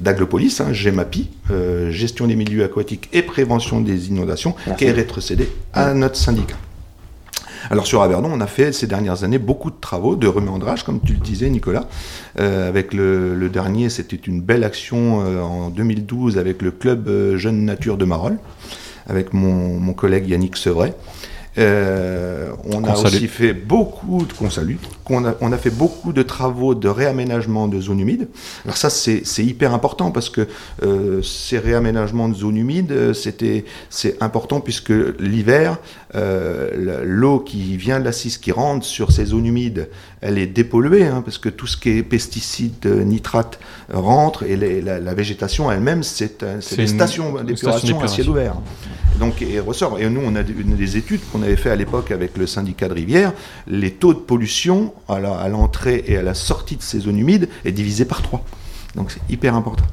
d'Aglopolis, 0.00 0.60
hein, 0.60 0.72
GEMAPI, 0.72 1.30
gestion 1.90 2.26
des 2.26 2.34
milieux 2.34 2.64
aquatiques 2.64 3.08
et 3.12 3.22
prévention 3.22 3.80
des 3.80 4.08
inondations, 4.08 4.56
qui 4.76 4.86
est 4.86 4.92
rétrocédée 4.92 5.48
à 5.72 5.94
notre 5.94 6.15
syndicat. 6.16 6.56
Alors 7.70 7.86
sur 7.86 8.02
Averdon, 8.02 8.30
on 8.32 8.40
a 8.40 8.46
fait 8.46 8.72
ces 8.72 8.86
dernières 8.86 9.24
années 9.24 9.38
beaucoup 9.38 9.70
de 9.70 9.76
travaux 9.80 10.14
de 10.14 10.28
reméandrage, 10.28 10.84
comme 10.84 11.00
tu 11.00 11.14
le 11.14 11.18
disais 11.18 11.50
Nicolas. 11.50 11.88
Euh, 12.38 12.68
avec 12.68 12.94
le, 12.94 13.48
dernier, 13.48 13.88
c'était 13.90 14.16
une 14.16 14.40
belle 14.40 14.62
action 14.62 15.22
euh, 15.24 15.40
en 15.40 15.70
2012 15.70 16.38
avec 16.38 16.62
le 16.62 16.70
club 16.70 17.08
euh, 17.08 17.36
Jeune 17.36 17.64
Nature 17.64 17.96
de 17.96 18.04
Marolles, 18.04 18.38
avec 19.08 19.32
mon, 19.32 19.80
mon 19.80 19.94
collègue 19.94 20.28
Yannick 20.28 20.56
Sevray. 20.56 20.92
Euh, 21.58 22.50
on 22.64 22.84
a 22.84 22.92
aussi 22.92 23.28
fait 23.28 23.54
beaucoup 23.54 24.24
de 24.26 24.32
qu'on 24.32 24.48
on 25.08 25.24
a, 25.24 25.34
on 25.40 25.52
a 25.52 25.56
fait 25.56 25.70
beaucoup 25.70 26.12
de 26.12 26.22
travaux 26.22 26.74
de 26.74 26.88
réaménagement 26.88 27.68
de 27.68 27.80
zones 27.80 28.00
humides. 28.00 28.28
Alors 28.64 28.76
ça 28.76 28.90
c'est 28.90 29.44
hyper 29.44 29.72
important 29.72 30.10
parce 30.10 30.28
que 30.28 30.46
euh, 30.82 31.22
ces 31.22 31.58
réaménagements 31.58 32.28
de 32.28 32.34
zones 32.34 32.56
humides 32.56 32.92
euh, 32.92 33.14
c'était 33.14 33.64
c'est 33.88 34.22
important 34.22 34.60
puisque 34.60 34.92
l'hiver 35.18 35.78
euh, 36.14 37.02
l'eau 37.04 37.40
qui 37.40 37.76
vient 37.76 38.00
de 38.00 38.04
la 38.04 38.12
cisse 38.12 38.38
qui 38.38 38.52
rentre 38.52 38.84
sur 38.84 39.12
ces 39.12 39.26
zones 39.26 39.46
humides 39.46 39.88
elle 40.20 40.38
est 40.38 40.46
dépolluée 40.46 41.06
hein, 41.06 41.22
parce 41.24 41.38
que 41.38 41.48
tout 41.48 41.66
ce 41.66 41.76
qui 41.76 41.90
est 41.90 42.02
pesticides 42.02 42.86
nitrates 42.86 43.58
rentre 43.92 44.42
et 44.42 44.56
la, 44.56 45.14
végétation 45.14 45.70
elle-même 45.70 46.02
c'est 46.02 46.44
des 46.76 46.86
stations 46.86 47.42
d'épuration 47.42 48.00
à 48.02 48.08
ciel 48.08 48.28
ouvert 48.28 48.56
donc 49.18 49.42
et 49.42 49.60
ressort. 49.60 49.98
Et 49.98 50.08
nous, 50.08 50.20
on 50.24 50.34
a 50.36 50.42
des 50.42 50.96
études 50.96 51.20
qu'on 51.32 51.42
fait 51.54 51.70
à 51.70 51.76
l'époque 51.76 52.10
avec 52.10 52.36
le 52.36 52.48
syndicat 52.48 52.88
de 52.88 52.94
rivière. 52.94 53.32
Les 53.68 53.92
taux 53.92 54.14
de 54.14 54.18
pollution 54.18 54.92
à 55.08 55.48
l'entrée 55.48 56.02
et 56.08 56.16
à 56.16 56.22
la 56.22 56.34
sortie 56.34 56.76
de 56.76 56.82
ces 56.82 57.00
zones 57.00 57.18
humides 57.18 57.48
est 57.64 57.72
divisé 57.72 58.04
par 58.04 58.22
3. 58.22 58.44
Donc 58.96 59.10
c'est 59.10 59.20
hyper 59.32 59.54
important. 59.54 59.84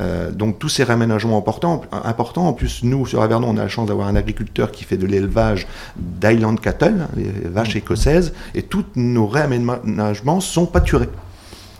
Euh, 0.00 0.30
donc 0.30 0.58
tous 0.58 0.70
ces 0.70 0.82
réaménagements 0.82 1.38
importants, 1.38 1.82
importants. 1.92 2.48
En 2.48 2.52
plus, 2.54 2.82
nous, 2.82 3.06
sur 3.06 3.22
Avernon, 3.22 3.50
on 3.50 3.56
a 3.58 3.62
la 3.62 3.68
chance 3.68 3.86
d'avoir 3.86 4.08
un 4.08 4.16
agriculteur 4.16 4.72
qui 4.72 4.84
fait 4.84 4.96
de 4.96 5.06
l'élevage 5.06 5.68
d'Highland 5.96 6.56
Cattle, 6.56 7.06
les 7.16 7.30
vaches 7.48 7.76
écossaises, 7.76 8.32
et 8.54 8.62
tous 8.62 8.84
nos 8.96 9.26
réaménagements 9.26 10.40
sont 10.40 10.66
pâturés. 10.66 11.10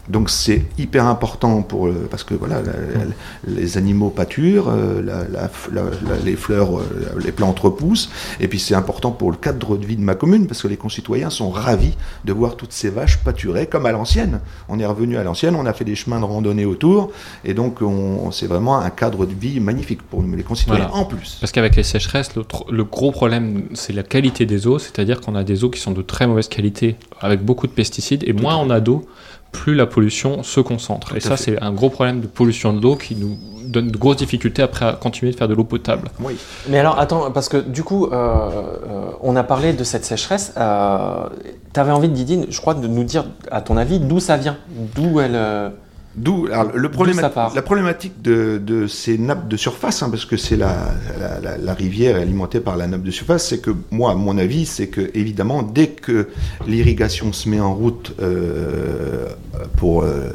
Donc 0.09 0.31
c'est 0.31 0.63
hyper 0.79 1.07
important 1.07 1.63
pour 1.63 1.89
parce 2.11 2.25
que 2.25 2.35
voilà 2.35 2.63
les 3.47 3.79
animaux 3.79 4.11
pâturent, 4.11 4.69
euh, 4.69 5.03
les 6.25 6.37
fleurs, 6.37 6.79
euh, 6.79 6.85
les 7.25 7.33
plantes 7.33 7.59
repoussent, 7.59 8.11
et 8.41 8.49
puis 8.49 8.59
c'est 8.59 8.75
important 8.75 9.11
pour 9.11 9.31
le 9.31 9.37
cadre 9.37 9.77
de 9.77 9.85
vie 9.85 9.97
de 9.97 10.03
ma 10.03 10.15
commune 10.15 10.47
parce 10.47 10.63
que 10.63 10.69
les 10.69 10.77
concitoyens 10.77 11.31
sont 11.31 11.51
ravis 11.51 11.95
de 12.25 12.33
voir 12.33 12.57
toutes 12.57 12.73
ces 12.73 12.91
vaches 12.91 13.19
pâturer 13.19 13.67
comme 13.67 13.87
à 13.87 13.93
l'ancienne. 13.93 14.41
On 14.69 14.79
est 14.79 14.87
revenu 14.87 15.17
à 15.17 15.25
l'ancienne, 15.25 15.55
on 15.57 15.67
a 15.67 15.73
fait 15.73 15.85
des 15.85 15.95
chemins 15.95 16.21
de 16.21 16.25
randonnée 16.25 16.65
autour, 16.65 17.11
et 17.45 17.55
donc 17.55 17.79
c'est 18.33 18.47
vraiment 18.47 18.79
un 18.79 18.91
cadre 18.91 19.27
de 19.27 19.35
vie 19.35 19.61
magnifique 19.61 20.03
pour 20.03 20.23
les 20.23 20.43
concitoyens 20.43 20.91
en 20.93 21.05
plus. 21.05 21.39
Parce 21.41 21.53
qu'avec 21.53 21.77
les 21.77 21.83
sécheresses, 21.83 22.35
le, 22.37 22.45
le 22.71 22.85
gros 22.85 23.11
problème 23.11 23.65
c'est 23.75 23.93
la 23.93 24.03
qualité 24.03 24.47
des 24.47 24.67
eaux, 24.67 24.79
c'est-à-dire 24.79 25.21
qu'on 25.21 25.35
a 25.35 25.45
des 25.45 25.65
eaux 25.65 25.71
qui 25.71 25.81
sont 25.81 25.93
de 25.93 26.03
très 26.03 26.27
mauvaise 26.27 26.49
qualité 26.49 26.97
avec 27.21 27.45
beaucoup 27.45 27.67
de 27.67 27.73
pesticides, 27.73 28.25
et 28.27 28.33
moins 28.33 28.57
on 28.57 28.71
a 28.71 28.81
d'eau 28.81 29.07
plus 29.57 29.75
la 29.75 29.87
pollution 29.87 30.43
se 30.43 30.61
concentre. 30.61 31.17
et 31.17 31.21
ça, 31.21 31.37
c'est 31.37 31.61
un 31.63 31.73
gros 31.73 31.91
problème 31.91 32.21
de 32.21 32.27
pollution 32.27 32.73
de 32.73 32.81
l'eau 32.81 32.97
qui 32.97 33.17
nous 33.17 33.37
donne 33.65 33.91
de 33.91 33.97
grosses 33.97 34.19
difficultés 34.19 34.63
après 34.63 34.87
à 34.87 34.93
continuer 34.93 35.33
de 35.33 35.37
faire 35.37 35.49
de 35.49 35.55
l'eau 35.55 35.65
potable. 35.65 36.09
Oui. 36.21 36.37
Mais 36.69 36.79
alors, 36.79 36.99
attends, 36.99 37.31
parce 37.33 37.49
que 37.49 37.57
du 37.57 37.83
coup, 37.83 38.07
euh, 38.07 38.13
euh, 38.13 39.11
on 39.23 39.35
a 39.35 39.43
parlé 39.43 39.73
de 39.73 39.83
cette 39.83 40.05
sécheresse. 40.05 40.53
Euh, 40.57 41.27
tu 41.73 41.81
avais 41.81 41.91
envie, 41.91 42.09
Didier, 42.09 42.47
je 42.49 42.61
crois, 42.61 42.75
de 42.75 42.87
nous 42.87 43.05
dire, 43.05 43.25
à 43.51 43.63
ton 43.63 43.77
avis, 43.77 43.99
d'où 43.99 44.21
ça 44.21 44.37
vient? 44.37 44.57
D'où 44.95 45.21
elle. 45.21 45.39
D'où 46.17 46.49
le 46.75 46.89
problème, 46.89 47.21
la 47.21 47.63
problématique 47.63 48.23
de, 48.23 48.87
ces 48.87 49.19
nappes 49.19 49.49
de 49.49 49.57
surface, 49.59 50.03
hein, 50.03 50.09
parce 50.09 50.25
que 50.25 50.39
c'est 50.39 50.57
la, 50.57 50.95
la, 51.63 51.75
rivière 51.75 52.17
alimentée 52.17 52.61
par 52.61 52.79
la 52.79 52.87
nappe 52.87 53.03
de 53.03 53.11
surface, 53.11 53.49
c'est 53.49 53.59
que 53.59 53.71
moi, 53.91 54.15
mon 54.15 54.39
avis, 54.39 54.65
c'est 54.65 54.87
que 54.87 55.11
évidemment, 55.13 55.63
dès 55.63 55.89
que 55.89 56.29
l'irrigation 56.67 57.35
se 57.35 57.51
met 57.51 57.61
en 57.61 57.75
route 57.75 58.15
euh, 58.21 59.27
pour, 59.77 60.05
euh, 60.05 60.31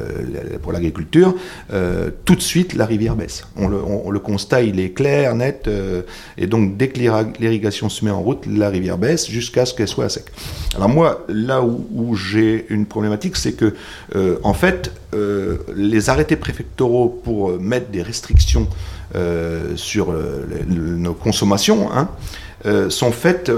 pour 0.62 0.70
l'agriculture, 0.70 1.34
euh, 1.72 2.10
tout 2.24 2.36
de 2.36 2.42
suite 2.42 2.74
la 2.74 2.86
rivière 2.86 3.16
baisse. 3.16 3.44
On 3.56 3.66
le, 3.66 3.82
on, 3.82 4.10
le 4.12 4.20
constat, 4.20 4.62
il 4.62 4.78
est 4.78 4.90
clair, 4.90 5.34
net, 5.34 5.68
et 6.38 6.46
donc 6.46 6.76
dès 6.76 6.88
que 6.88 7.00
l'irrigation 7.40 7.88
se 7.88 8.04
met 8.04 8.12
en 8.12 8.22
route, 8.22 8.46
la 8.46 8.68
rivière 8.68 8.98
baisse 8.98 9.28
jusqu'à 9.28 9.66
ce 9.66 9.74
qu'elle 9.74 9.88
soit 9.88 10.04
à 10.04 10.08
sec. 10.08 10.26
Alors 10.76 10.88
moi, 10.88 11.24
là 11.28 11.60
où, 11.60 11.88
où 11.92 12.14
j'ai 12.14 12.66
une 12.68 12.86
problématique, 12.86 13.36
c'est 13.36 13.54
que 13.54 13.74
en 14.44 14.54
fait, 14.54 14.92
euh, 15.14 15.58
les 15.76 16.10
arrêtés 16.10 16.36
préfectoraux 16.36 17.08
pour 17.08 17.50
euh, 17.50 17.58
mettre 17.58 17.90
des 17.90 18.02
restrictions 18.02 18.68
euh, 19.14 19.76
sur 19.76 20.14
nos 20.66 21.14
consommations 21.14 21.90
hein, 21.92 22.08
sont 22.88 23.12
faites 23.12 23.50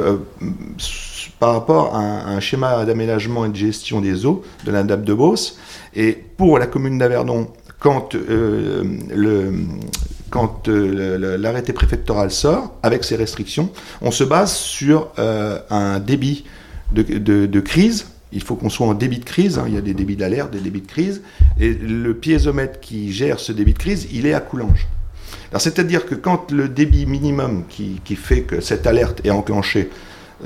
par 1.39 1.53
rapport 1.53 1.95
à 1.95 2.01
un, 2.01 2.41
schéma 2.41 2.85
d'aménagement 2.85 3.45
et 3.45 3.51
de 3.51 3.57
gestion 3.57 4.01
des 4.01 4.27
eaux 4.27 4.43
de 4.65 4.73
la 4.73 4.83
de 4.83 5.15
Beauce. 5.15 5.59
Et 5.95 6.13
pour 6.13 6.59
la 6.59 6.67
commune 6.67 6.99
d'Averdon, 6.99 7.49
quand 7.79 8.17
l'arrêté 10.67 11.73
préfectoral 11.73 12.31
sort, 12.31 12.73
avec 12.83 13.05
ces 13.05 13.17
restrictions, 13.17 13.71
on 14.01 14.11
se 14.11 14.25
base 14.25 14.55
sur 14.55 15.11
un 15.19 16.01
débit 16.01 16.45
de, 16.93 17.61
crise 17.61 18.07
il 18.35 18.43
faut 18.43 18.57
qu'on 18.57 18.69
soit 18.69 18.87
en 18.87 18.95
débit 18.95 19.19
de 19.19 19.25
crise. 19.25 19.59
hein. 19.59 19.65
Il 19.69 19.75
y 19.75 19.79
a 19.79 19.81
des 19.81 19.95
débits 19.95 20.17
d'alerte, 20.17 20.51
des 20.51 20.61
débits 20.61 20.81
de 20.83 20.87
crise. 20.87 21.23
Et 21.59 21.73
le 21.73 22.13
piézomètre 22.15 22.81
qui 22.81 23.13
gère 23.13 23.39
ce 23.41 23.53
débit 23.53 23.73
de 23.73 23.79
crise, 23.79 24.09
il 24.13 24.27
est 24.27 24.35
à 24.35 24.41
Coulanges. 24.41 24.87
Alors, 25.51 25.61
c'est-à-dire 25.61 26.05
que 26.07 26.15
quand 26.17 26.51
le 26.51 26.69
débit 26.69 27.07
minimum 27.07 27.65
qui, 27.69 28.01
qui 28.05 28.17
fait 28.17 28.43
que 28.43 28.61
cette 28.61 28.87
alerte 28.87 29.21
est 29.25 29.31
enclenchée 29.31 29.89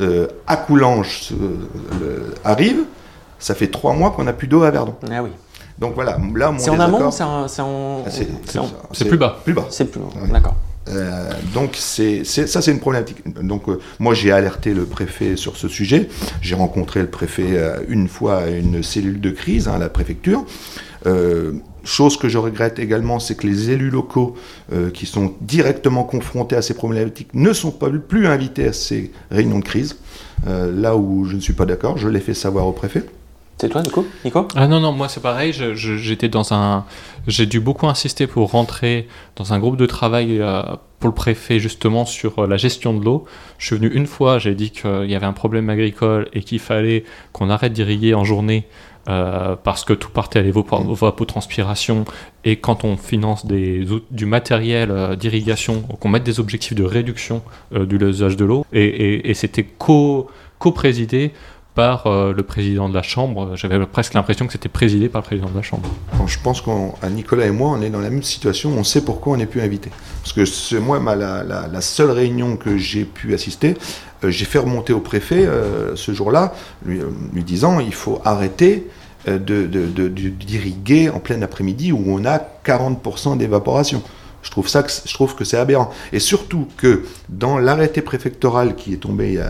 euh, 0.00 0.26
à 0.46 0.56
Coulanges 0.56 1.30
le- 2.00 2.34
arrive, 2.44 2.80
ça 3.38 3.54
fait 3.54 3.68
trois 3.68 3.94
mois 3.94 4.10
qu'on 4.10 4.24
n'a 4.24 4.32
plus 4.34 4.48
d'eau 4.48 4.62
à 4.62 4.70
Verdon. 4.70 4.94
Ah 5.10 5.22
oui. 5.22 5.30
Donc 5.78 5.94
voilà, 5.94 6.18
là, 6.34 6.50
mon 6.50 6.58
C'est 6.58 6.70
en 6.70 6.80
amont, 6.80 7.10
c'est 7.10 7.22
en, 7.22 7.46
c'est 7.48 7.62
en- 7.62 8.02
Ah, 8.06 9.04
plus 9.08 9.16
bas. 9.16 9.40
Plus 9.44 9.54
bas. 9.54 9.66
c'est 9.70 9.84
plus 9.90 10.00
Ouais. 10.00 10.28
D'accord. 10.32 10.56
Euh, 10.90 11.30
donc 11.54 11.76
c'est 11.76 12.24
ça 12.24 12.62
c'est 12.62 12.70
une 12.70 12.80
problématique. 12.80 13.22
Donc 13.42 13.68
euh, 13.68 13.78
moi 13.98 14.14
j'ai 14.14 14.32
alerté 14.32 14.74
le 14.74 14.84
préfet 14.84 15.36
sur 15.36 15.56
ce 15.56 15.68
sujet. 15.68 16.08
J'ai 16.40 16.54
rencontré 16.54 17.00
le 17.00 17.08
préfet 17.08 17.46
euh, 17.52 17.78
une 17.88 18.08
fois 18.08 18.38
à 18.38 18.48
une 18.48 18.82
cellule 18.82 19.20
de 19.20 19.30
crise 19.30 19.68
hein, 19.68 19.74
à 19.74 19.78
la 19.78 19.88
préfecture. 19.88 20.44
Chose 21.84 22.18
que 22.18 22.28
je 22.28 22.36
regrette 22.36 22.78
également, 22.78 23.18
c'est 23.18 23.34
que 23.34 23.46
les 23.46 23.70
élus 23.70 23.88
locaux 23.88 24.34
qui 24.92 25.06
sont 25.06 25.32
directement 25.40 26.04
confrontés 26.04 26.56
à 26.56 26.60
ces 26.60 26.74
problématiques 26.74 27.32
ne 27.32 27.52
sont 27.54 27.70
pas 27.70 27.88
plus 27.88 28.26
invités 28.26 28.66
à 28.66 28.72
ces 28.74 29.10
réunions 29.30 29.60
de 29.60 29.64
crise. 29.64 29.96
Là 30.46 30.96
où 30.96 31.24
je 31.24 31.36
ne 31.36 31.40
suis 31.40 31.54
pas 31.54 31.64
d'accord, 31.64 31.96
je 31.96 32.08
l'ai 32.08 32.20
fait 32.20 32.34
savoir 32.34 32.66
au 32.66 32.72
préfet. 32.72 33.04
C'est 33.60 33.68
toi, 33.68 33.82
Nico 33.82 34.06
Nico? 34.24 34.46
Ah 34.54 34.68
non, 34.68 34.78
non, 34.78 34.92
moi 34.92 35.08
c'est 35.08 35.20
pareil, 35.22 35.52
je- 35.52 35.74
je- 35.74 35.96
j'étais 35.96 36.28
dans 36.28 36.52
un... 36.54 36.84
J'ai 37.26 37.44
dû 37.46 37.58
beaucoup 37.58 37.88
insister 37.88 38.28
pour 38.28 38.52
rentrer 38.52 39.08
dans 39.34 39.52
un 39.52 39.58
groupe 39.58 39.76
de 39.76 39.86
travail 39.86 40.38
euh, 40.40 40.62
pour 41.00 41.08
le 41.08 41.14
préfet 41.14 41.58
justement 41.58 42.04
sur 42.06 42.38
euh, 42.38 42.46
la 42.46 42.56
gestion 42.56 42.94
de 42.96 43.04
l'eau. 43.04 43.24
Je 43.58 43.66
suis 43.66 43.76
venu 43.76 43.88
une 43.92 44.06
fois, 44.06 44.38
j'ai 44.38 44.54
dit 44.54 44.70
qu'il 44.70 45.10
y 45.10 45.14
avait 45.16 45.26
un 45.26 45.32
problème 45.32 45.70
agricole 45.70 46.28
et 46.32 46.42
qu'il 46.42 46.60
fallait 46.60 47.02
qu'on 47.32 47.50
arrête 47.50 47.72
d'irriguer 47.72 48.14
en 48.14 48.22
journée 48.22 48.64
euh, 49.08 49.56
parce 49.60 49.84
que 49.84 49.92
tout 49.92 50.10
partait 50.10 50.38
à 50.38 50.42
l'évapotranspiration 50.42 52.04
et 52.44 52.56
quand 52.56 52.84
on 52.84 52.96
finance 52.96 53.44
des, 53.44 53.84
du 54.12 54.26
matériel 54.26 54.90
euh, 54.92 55.16
d'irrigation, 55.16 55.82
qu'on 55.82 56.08
mette 56.08 56.24
des 56.24 56.38
objectifs 56.38 56.74
de 56.76 56.84
réduction 56.84 57.42
euh, 57.74 57.86
de 57.86 57.96
l'usage 57.96 58.36
de 58.36 58.44
l'eau. 58.44 58.64
Et, 58.72 58.84
et- 58.84 59.30
et 59.30 59.34
c'était 59.34 59.64
co- 59.64 60.28
co-présidé 60.60 61.32
par 61.78 62.08
euh, 62.08 62.32
le 62.32 62.42
président 62.42 62.88
de 62.88 62.94
la 62.94 63.04
Chambre. 63.04 63.54
J'avais 63.54 63.78
presque 63.86 64.14
l'impression 64.14 64.48
que 64.48 64.52
c'était 64.52 64.68
présidé 64.68 65.08
par 65.08 65.20
le 65.20 65.26
président 65.26 65.48
de 65.48 65.54
la 65.54 65.62
Chambre. 65.62 65.88
Je 66.26 66.36
pense 66.42 66.60
qu'à 66.60 67.08
Nicolas 67.08 67.46
et 67.46 67.52
moi, 67.52 67.70
on 67.70 67.80
est 67.82 67.88
dans 67.88 68.00
la 68.00 68.10
même 68.10 68.24
situation. 68.24 68.70
On 68.76 68.82
sait 68.82 69.04
pourquoi 69.04 69.34
on 69.34 69.36
n'est 69.36 69.46
plus 69.46 69.60
invité. 69.60 69.90
Parce 70.24 70.32
que 70.32 70.44
c'est 70.44 70.80
moi, 70.80 70.98
ma- 70.98 71.14
la, 71.14 71.80
seule 71.80 72.10
réunion 72.10 72.56
que 72.56 72.76
j'ai 72.78 73.04
pu 73.04 73.32
assister, 73.32 73.76
euh, 74.24 74.30
j'ai 74.30 74.44
fait 74.44 74.58
remonter 74.58 74.92
au 74.92 74.98
préfet 74.98 75.46
euh, 75.46 75.94
ce 75.94 76.10
jour-là, 76.10 76.52
lui, 76.84 77.00
disant 77.44 77.78
il 77.78 77.94
faut 77.94 78.20
arrêter 78.24 78.88
euh, 79.28 79.38
de- 79.38 79.66
de- 79.66 80.08
d'irriguer 80.08 81.10
en 81.10 81.20
plein 81.20 81.40
après-midi 81.42 81.92
où 81.92 82.02
on 82.08 82.24
a 82.24 82.40
40% 82.64 83.36
d'évaporation. 83.36 84.02
Je 84.42 84.50
trouve, 84.50 85.34
que, 85.34 85.44
c'est 85.44 85.56
aberrant. 85.56 85.90
Et 86.12 86.20
surtout 86.20 86.68
que 86.76 87.04
dans 87.28 87.58
l'arrêté 87.58 88.02
préfectoral 88.02 88.76
qui 88.76 88.92
est 88.92 88.98
tombé 88.98 89.42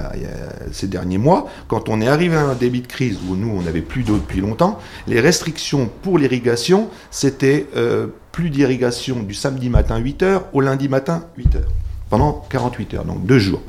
ces 0.72 0.88
derniers 0.88 1.18
mois, 1.18 1.48
quand 1.68 1.88
on 1.88 2.00
est 2.00 2.08
arrivé 2.08 2.36
à 2.36 2.44
un 2.44 2.54
débit 2.54 2.80
de 2.80 2.86
crise 2.86 3.18
où 3.28 3.36
nous, 3.36 3.50
on 3.50 3.62
n'avait 3.62 3.82
plus 3.82 4.02
d'eau 4.02 4.16
depuis 4.16 4.40
longtemps, 4.40 4.78
les 5.06 5.20
restrictions 5.20 5.90
pour 6.02 6.18
l'irrigation, 6.18 6.88
c'était 7.10 7.66
euh, 7.76 8.08
plus 8.32 8.50
d'irrigation 8.50 9.22
du 9.22 9.34
samedi 9.34 9.68
matin 9.68 10.00
8h 10.00 10.42
au 10.52 10.60
lundi 10.60 10.88
matin 10.88 11.24
8h, 11.38 11.60
pendant 12.08 12.44
48 12.50 12.94
heures, 12.94 13.04
donc 13.04 13.24
deux 13.26 13.38
jours. 13.38 13.62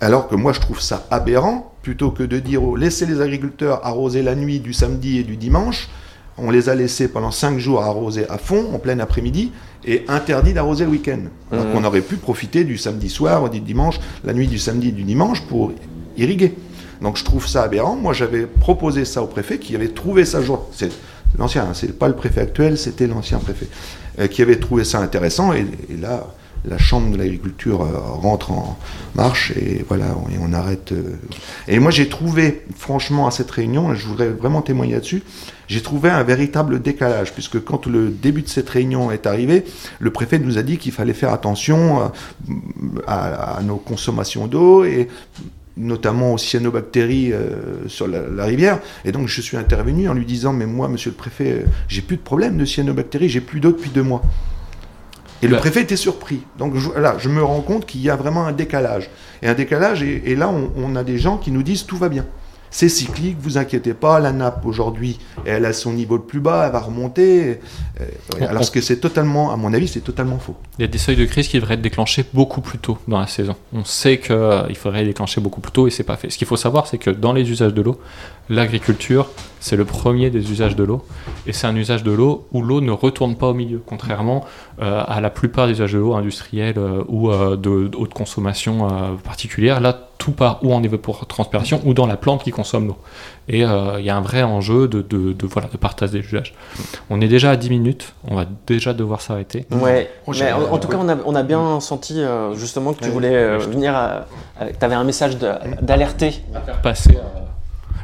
Alors 0.00 0.28
que 0.28 0.34
moi, 0.34 0.52
je 0.52 0.60
trouve 0.60 0.80
ça 0.80 1.06
aberrant, 1.10 1.74
plutôt 1.82 2.10
que 2.10 2.22
de 2.22 2.38
dire 2.38 2.62
oh, 2.62 2.76
laissez 2.76 3.06
les 3.06 3.20
agriculteurs 3.20 3.84
arroser 3.86 4.22
la 4.22 4.34
nuit 4.34 4.60
du 4.60 4.72
samedi 4.72 5.18
et 5.18 5.22
du 5.22 5.36
dimanche, 5.36 5.88
on 6.42 6.50
les 6.50 6.68
a 6.68 6.74
laissés 6.74 7.08
pendant 7.08 7.30
5 7.30 7.58
jours 7.58 7.82
arroser 7.82 8.28
à 8.28 8.38
fond, 8.38 8.74
en 8.74 8.78
plein 8.78 8.98
après-midi, 8.98 9.52
et 9.84 10.04
interdit 10.08 10.52
d'arroser 10.52 10.84
le 10.84 10.90
week-end. 10.90 11.20
Alors 11.50 11.70
qu'on 11.72 11.84
aurait 11.84 12.00
pu 12.00 12.16
profiter 12.16 12.64
du 12.64 12.76
samedi 12.76 13.08
soir, 13.08 13.48
du 13.50 13.60
dimanche, 13.60 13.98
la 14.24 14.32
nuit 14.32 14.46
du 14.46 14.58
samedi 14.58 14.88
et 14.88 14.92
du 14.92 15.04
dimanche 15.04 15.42
pour 15.42 15.72
irriguer. 16.16 16.54
Donc 17.00 17.16
je 17.16 17.24
trouve 17.24 17.46
ça 17.46 17.62
aberrant. 17.62 17.96
Moi, 17.96 18.12
j'avais 18.12 18.46
proposé 18.46 19.04
ça 19.04 19.22
au 19.22 19.26
préfet, 19.26 19.58
qui 19.58 19.74
avait 19.74 19.88
trouvé 19.88 20.24
ça 20.24 20.42
jour. 20.42 20.68
C'est 20.72 20.90
l'ancien, 21.38 21.64
hein, 21.64 21.74
c'est 21.74 21.98
pas 21.98 22.08
le 22.08 22.16
préfet 22.16 22.42
actuel, 22.42 22.76
c'était 22.76 23.06
l'ancien 23.06 23.38
préfet, 23.38 23.68
euh, 24.18 24.26
qui 24.26 24.42
avait 24.42 24.56
trouvé 24.56 24.84
ça 24.84 24.98
intéressant. 25.00 25.52
Et, 25.52 25.66
et 25.90 25.96
là, 25.96 26.26
la 26.64 26.78
chambre 26.78 27.12
de 27.12 27.16
l'agriculture 27.16 27.82
euh, 27.82 27.98
rentre 27.98 28.52
en 28.52 28.78
marche 29.14 29.52
et 29.52 29.84
voilà, 29.88 30.16
on, 30.16 30.28
et 30.30 30.38
on 30.40 30.52
arrête. 30.52 30.92
euh. 30.92 31.16
Et 31.68 31.78
moi, 31.78 31.90
j'ai 31.90 32.08
trouvé, 32.08 32.62
franchement, 32.76 33.26
à 33.26 33.30
cette 33.30 33.50
réunion, 33.50 33.92
et 33.92 33.96
je 33.96 34.06
voudrais 34.06 34.28
vraiment 34.28 34.62
témoigner 34.62 34.94
là-dessus, 34.94 35.22
j'ai 35.68 35.82
trouvé 35.82 36.10
un 36.10 36.22
véritable 36.22 36.82
décalage, 36.82 37.32
puisque 37.32 37.62
quand 37.62 37.86
le 37.86 38.08
début 38.10 38.42
de 38.42 38.48
cette 38.48 38.68
réunion 38.68 39.10
est 39.10 39.26
arrivé, 39.26 39.64
le 39.98 40.10
préfet 40.10 40.38
nous 40.38 40.58
a 40.58 40.62
dit 40.62 40.78
qu'il 40.78 40.92
fallait 40.92 41.14
faire 41.14 41.32
attention 41.32 42.02
euh, 42.02 42.54
à, 43.06 43.60
nos 43.62 43.76
consommations 43.76 44.46
d'eau 44.46 44.84
et 44.84 45.08
notamment 45.76 46.34
aux 46.34 46.38
cyanobactéries 46.38 47.32
sur 47.86 48.06
la, 48.06 48.22
la 48.28 48.44
rivière. 48.44 48.80
Et 49.04 49.12
donc 49.12 49.28
je 49.28 49.40
suis 49.40 49.56
intervenu 49.56 50.08
en 50.08 50.14
lui 50.14 50.26
disant, 50.26 50.52
mais 50.52 50.66
moi, 50.66 50.88
monsieur 50.88 51.10
le 51.10 51.16
préfet, 51.16 51.64
j'ai 51.88 52.02
plus 52.02 52.16
de 52.16 52.22
problème 52.22 52.58
de 52.58 52.64
cyanobactéries, 52.64 53.30
j'ai 53.30 53.40
plus 53.40 53.60
d'eau 53.60 53.70
depuis 53.70 53.90
deux 53.90 54.02
mois. 54.02 54.22
Et 55.42 55.46
le 55.46 55.52
Bah. 55.54 55.58
préfet 55.60 55.82
était 55.82 55.96
surpris. 55.96 56.42
Donc 56.58 56.76
je, 56.76 56.90
là, 56.98 57.16
je 57.18 57.28
me 57.28 57.42
rends 57.42 57.62
compte 57.62 57.86
qu'il 57.86 58.00
y 58.02 58.10
a 58.10 58.16
vraiment 58.16 58.46
un 58.46 58.52
décalage. 58.52 59.10
Et 59.42 59.48
un 59.48 59.54
décalage, 59.54 60.02
et, 60.02 60.30
et 60.30 60.36
là, 60.36 60.48
on, 60.48 60.70
on 60.76 60.96
a 60.96 61.04
des 61.04 61.18
gens 61.18 61.38
qui 61.38 61.50
nous 61.50 61.62
disent 61.62 61.86
tout 61.86 61.96
va 61.96 62.08
bien. 62.08 62.26
C'est 62.70 62.88
cyclique, 62.88 63.36
vous 63.40 63.58
inquiétez 63.58 63.94
pas, 63.94 64.20
la 64.20 64.32
nappe 64.32 64.64
aujourd'hui, 64.64 65.18
elle 65.44 65.64
a 65.64 65.72
son 65.72 65.92
niveau 65.92 66.16
le 66.16 66.22
plus 66.22 66.40
bas, 66.40 66.66
elle 66.66 66.72
va 66.72 66.78
remonter. 66.80 67.60
Euh, 68.00 68.04
ouais, 68.38 68.46
alors 68.46 68.62
on- 68.62 68.72
que 68.72 68.80
c'est 68.80 68.98
totalement, 68.98 69.52
à 69.52 69.56
mon 69.56 69.74
avis, 69.74 69.88
c'est 69.88 70.00
totalement 70.00 70.38
faux. 70.38 70.54
Il 70.78 70.82
y 70.82 70.84
a 70.84 70.88
des 70.88 70.98
seuils 70.98 71.16
de 71.16 71.24
crise 71.24 71.48
qui 71.48 71.58
devraient 71.58 71.74
être 71.74 71.82
déclenchés 71.82 72.24
beaucoup 72.32 72.60
plus 72.60 72.78
tôt 72.78 72.98
dans 73.08 73.18
la 73.18 73.26
saison. 73.26 73.56
On 73.72 73.84
sait 73.84 74.18
qu'il 74.18 74.76
faudrait 74.76 75.00
les 75.00 75.08
déclencher 75.08 75.40
beaucoup 75.40 75.60
plus 75.60 75.72
tôt 75.72 75.88
et 75.88 75.90
c'est 75.90 76.04
pas 76.04 76.16
fait. 76.16 76.30
Ce 76.30 76.38
qu'il 76.38 76.46
faut 76.46 76.56
savoir, 76.56 76.86
c'est 76.86 76.98
que 76.98 77.10
dans 77.10 77.32
les 77.32 77.50
usages 77.50 77.74
de 77.74 77.82
l'eau, 77.82 77.98
l'agriculture, 78.48 79.30
c'est 79.60 79.76
le 79.76 79.84
premier 79.84 80.30
des 80.30 80.50
usages 80.50 80.76
de 80.76 80.84
l'eau. 80.84 81.04
Et 81.46 81.52
c'est 81.52 81.66
un 81.66 81.76
usage 81.76 82.02
de 82.02 82.12
l'eau 82.12 82.46
où 82.52 82.62
l'eau 82.62 82.80
ne 82.80 82.92
retourne 82.92 83.36
pas 83.36 83.48
au 83.48 83.54
milieu, 83.54 83.82
contrairement 83.84 84.44
euh, 84.82 85.02
à 85.06 85.20
la 85.20 85.30
plupart 85.30 85.66
des 85.66 85.74
usages 85.74 85.92
de 85.92 85.98
l'eau 85.98 86.14
industriels 86.14 86.78
euh, 86.78 87.02
ou 87.08 87.30
euh, 87.30 87.56
de, 87.56 87.90
haute 87.96 88.14
consommation 88.14 88.86
euh, 88.86 89.14
particulière. 89.24 89.80
Là, 89.80 90.09
tout 90.20 90.32
part 90.32 90.60
ou 90.62 90.72
en 90.74 90.82
évapotranspiration 90.82 91.80
ou 91.86 91.94
dans 91.94 92.06
la 92.06 92.16
plante 92.18 92.44
qui 92.44 92.50
consomme 92.50 92.86
l'eau. 92.88 92.98
Et 93.48 93.64
euh, 93.64 93.98
il 93.98 94.04
y 94.04 94.10
a 94.10 94.16
un 94.16 94.20
vrai 94.20 94.42
enjeu 94.42 94.86
de, 94.86 95.00
de, 95.00 95.32
de, 95.32 95.46
voilà, 95.46 95.68
de 95.68 95.78
partage 95.78 96.10
des 96.10 96.18
usages. 96.20 96.52
On 97.08 97.20
est 97.22 97.26
déjà 97.26 97.50
à 97.52 97.56
10 97.56 97.70
minutes, 97.70 98.12
on 98.28 98.36
va 98.36 98.44
déjà 98.66 98.92
devoir 98.92 99.22
s'arrêter. 99.22 99.64
Ouais, 99.70 100.10
Oh, 100.26 100.32
mais 100.38 100.52
en, 100.52 100.72
en 100.74 100.78
tout 100.78 100.88
cas, 100.88 100.98
on 101.00 101.08
a, 101.08 101.16
on 101.24 101.34
a 101.34 101.42
bien 101.42 101.80
senti 101.80 102.20
euh, 102.20 102.54
justement 102.54 102.92
que 102.92 102.98
tu 103.00 103.06
Ouais. 103.06 103.10
voulais 103.10 103.34
euh, 103.34 103.58
venir. 103.58 103.92
tu 104.60 104.84
avais 104.84 104.94
un 104.94 105.04
message 105.04 105.38
d'alerter. 105.80 106.34
passer. 106.82 107.16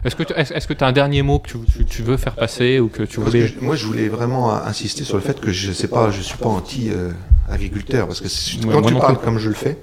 Est-ce 0.05 0.17
que 0.17 0.23
tu 0.23 0.33
est-ce, 0.35 0.55
est-ce 0.55 0.67
que 0.69 0.73
tu 0.75 0.85
as 0.85 0.87
un 0.87 0.93
dernier 0.93 1.21
mot 1.23 1.39
que 1.41 1.49
tu, 1.51 1.59
tu- 1.71 1.85
tu 1.85 2.03
veux 2.03 2.17
faire 2.17 2.35
passer 2.35 2.81
ou 2.81 2.89
que 2.89 3.03
tu 3.03 3.17
que 3.19 3.23
voulais 3.25 3.47
je- 3.49 3.61
moi, 3.61 3.75
je 3.77 3.85
voulais 3.87 4.09
vraiment 4.09 4.55
insister 4.55 5.05
sur 5.05 5.17
le 5.17 5.23
fait 5.23 5.39
que 5.41 5.51
je 5.53 5.71
sais 5.73 5.89
pas, 5.89 6.11
je 6.11 6.21
suis 6.23 6.39
pas 6.39 6.49
anti-agriculteur, 6.49 8.07
parce 8.07 8.21
que 8.21 8.29
c'est- 8.29 8.65
Ouais, 8.65 8.73
quand 8.73 8.81
moi 8.83 8.91
tu 8.91 8.97
parles 8.99 9.19
comme 9.19 9.39
je 9.39 9.49
le 9.49 9.55
fais, 9.55 9.77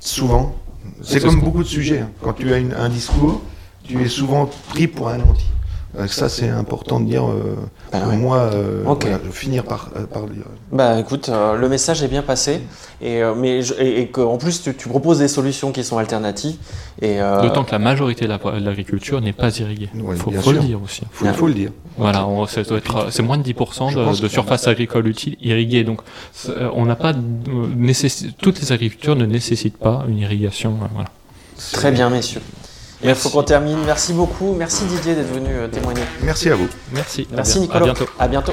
souvent, 0.00 0.54
c'est 1.02 1.20
comme 1.22 1.40
beaucoup 1.40 1.62
de 1.62 1.68
sujets. 1.68 2.00
hein. 2.00 2.10
Quand 2.22 2.32
tu 2.34 2.52
as 2.52 2.58
une- 2.58 2.74
un 2.74 2.88
discours, 2.88 3.42
tu 3.84 4.00
es 4.02 4.08
souvent 4.08 4.48
pris 4.70 4.86
pour 4.88 5.08
un 5.08 5.20
anti. 5.20 5.46
Euh, 5.98 6.06
Ça, 6.08 6.28
c'est 6.28 6.48
important 6.48 6.98
de 6.98 7.06
dire. 7.06 7.24
euh, 7.24 7.54
Bah 7.92 8.00
pour 8.00 8.08
ouais. 8.10 8.16
moi, 8.16 8.36
euh, 8.52 8.82
voilà, 8.84 9.18
finir 9.30 9.62
par, 9.64 9.90
euh, 9.96 10.06
par 10.06 10.24
dire. 10.24 10.42
Bah 10.72 10.98
écoute, 10.98 11.28
euh, 11.28 11.54
le 11.56 11.68
message 11.68 12.02
est 12.02 12.08
bien 12.08 12.22
passé, 12.22 12.62
et, 13.00 13.22
euh, 13.22 13.34
mais 13.36 13.62
je- 13.62 13.74
et, 13.74 14.00
et 14.00 14.06
qu'en 14.08 14.36
plus 14.36 14.60
tu, 14.62 14.74
tu 14.74 14.88
proposes 14.88 15.20
des 15.20 15.28
solutions 15.28 15.70
qui 15.70 15.84
sont 15.84 15.96
alternatives. 15.98 16.56
Et, 17.00 17.20
euh, 17.22 17.42
D'autant 17.42 17.62
que 17.64 17.70
la 17.70 17.78
majorité 17.78 18.24
de 18.24 18.30
la- 18.30 18.38
de 18.38 18.64
l'agriculture 18.64 19.20
n'est 19.20 19.32
pas 19.32 19.56
irriguée. 19.58 19.88
Il 19.94 20.02
Ouais, 20.02 20.16
faut, 20.16 20.30
le 20.30 20.58
dire 20.58 20.80
aussi. 20.82 21.02
Il 21.22 21.32
faut, 21.32 21.46
le 21.46 21.54
dire. 21.54 21.70
Voilà, 21.96 22.26
on- 22.26 22.46
ça 22.46 22.62
doit 22.64 22.78
être- 22.78 23.06
c'est 23.10 23.22
moins 23.22 23.38
de 23.38 23.42
10% 23.44 23.88
Je 23.90 23.98
de, 23.98 24.20
de 24.22 24.28
surface 24.28 24.66
agricole 24.66 25.06
utile 25.06 25.36
irriguée. 25.40 25.84
Donc, 25.84 26.00
on 26.74 26.86
n'a 26.86 26.96
pas 26.96 27.12
euh, 27.12 27.92
toutes 28.40 28.60
les 28.60 28.72
agricultures 28.72 29.14
ne 29.16 29.26
nécessitent 29.26 29.78
pas 29.78 30.04
une 30.08 30.18
irrigation. 30.18 30.70
euh, 30.82 30.86
voilà. 30.92 31.10
Très 31.72 31.92
bien, 31.92 32.10
messieurs. 32.10 32.40
Il 33.02 33.14
faut 33.14 33.28
qu'on 33.30 33.42
termine. 33.42 33.78
Merci 33.84 34.12
beaucoup. 34.12 34.54
Merci 34.54 34.84
Didier 34.84 35.14
d'être 35.14 35.32
venu 35.32 35.50
euh, 35.50 35.68
témoigner. 35.68 36.02
Merci 36.22 36.50
à 36.50 36.54
vous. 36.54 36.68
Merci. 36.92 37.26
à 37.32 37.36
Merci 37.36 37.60
Nicolas. 37.60 37.80
À 37.80 37.84
bientôt. 37.84 38.06
À 38.18 38.28
bientôt. 38.28 38.52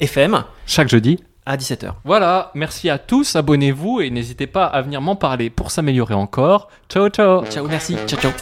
FM, 0.00 0.44
chaque 0.66 0.88
jeudi. 0.88 1.22
à 1.46 1.56
17h. 1.56 1.92
Voilà, 2.04 2.50
merci 2.54 2.88
à 2.90 2.98
tous, 2.98 3.36
abonnez-vous 3.36 4.00
et 4.00 4.10
n'hésitez 4.10 4.46
pas 4.46 4.66
à 4.66 4.82
venir 4.82 5.00
m'en 5.00 5.16
parler 5.16 5.50
pour 5.50 5.70
s'améliorer 5.70 6.14
encore. 6.14 6.68
Ciao 6.88 7.08
ciao 7.08 7.44
Ciao, 7.46 7.66
merci. 7.68 7.96
Ciao, 8.06 8.20
ciao. 8.20 8.32